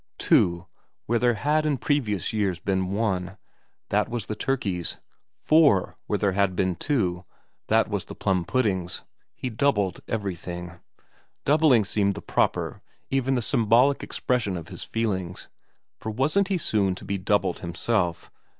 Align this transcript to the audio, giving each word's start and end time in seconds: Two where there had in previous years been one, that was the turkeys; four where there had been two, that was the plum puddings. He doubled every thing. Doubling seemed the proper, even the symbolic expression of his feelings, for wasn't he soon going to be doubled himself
Two 0.17 0.65
where 1.05 1.19
there 1.19 1.35
had 1.35 1.63
in 1.63 1.77
previous 1.77 2.33
years 2.33 2.57
been 2.57 2.89
one, 2.91 3.37
that 3.89 4.09
was 4.09 4.25
the 4.25 4.35
turkeys; 4.35 4.97
four 5.37 5.95
where 6.07 6.17
there 6.17 6.31
had 6.31 6.55
been 6.55 6.73
two, 6.75 7.23
that 7.67 7.87
was 7.87 8.05
the 8.05 8.15
plum 8.15 8.43
puddings. 8.43 9.03
He 9.35 9.51
doubled 9.51 9.99
every 10.07 10.33
thing. 10.33 10.79
Doubling 11.45 11.85
seemed 11.85 12.15
the 12.15 12.21
proper, 12.23 12.81
even 13.11 13.35
the 13.35 13.43
symbolic 13.43 14.01
expression 14.01 14.57
of 14.57 14.69
his 14.69 14.83
feelings, 14.83 15.49
for 15.99 16.09
wasn't 16.09 16.47
he 16.47 16.57
soon 16.57 16.85
going 16.85 16.95
to 16.95 17.05
be 17.05 17.19
doubled 17.19 17.59
himself 17.59 18.31